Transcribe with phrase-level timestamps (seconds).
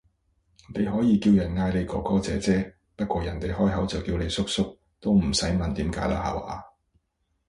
[0.73, 6.63] 你可以叫人嗌你哥哥姐姐，不過人哋開口就叫你叔叔，都唔使問點解啦下話